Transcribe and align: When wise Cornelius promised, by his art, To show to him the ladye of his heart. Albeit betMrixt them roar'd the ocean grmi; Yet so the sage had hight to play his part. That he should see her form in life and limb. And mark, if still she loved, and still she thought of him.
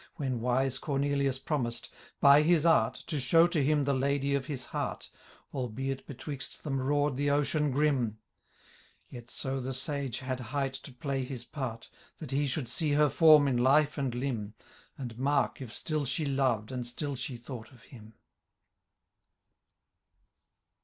When 0.15 0.41
wise 0.41 0.79
Cornelius 0.79 1.37
promised, 1.37 1.91
by 2.19 2.41
his 2.41 2.65
art, 2.65 3.03
To 3.05 3.19
show 3.19 3.45
to 3.45 3.63
him 3.63 3.83
the 3.83 3.93
ladye 3.93 4.33
of 4.33 4.47
his 4.47 4.65
heart. 4.65 5.11
Albeit 5.53 6.07
betMrixt 6.07 6.63
them 6.63 6.81
roar'd 6.81 7.17
the 7.17 7.29
ocean 7.29 7.71
grmi; 7.71 8.15
Yet 9.09 9.29
so 9.29 9.59
the 9.59 9.75
sage 9.75 10.17
had 10.17 10.39
hight 10.39 10.73
to 10.73 10.91
play 10.91 11.23
his 11.23 11.45
part. 11.45 11.87
That 12.17 12.31
he 12.31 12.47
should 12.47 12.67
see 12.67 12.93
her 12.93 13.09
form 13.09 13.47
in 13.47 13.57
life 13.59 13.95
and 13.95 14.15
limb. 14.15 14.55
And 14.97 15.19
mark, 15.19 15.61
if 15.61 15.71
still 15.71 16.05
she 16.05 16.25
loved, 16.25 16.71
and 16.71 16.87
still 16.87 17.15
she 17.15 17.37
thought 17.37 17.71
of 17.71 17.83
him. 17.83 18.15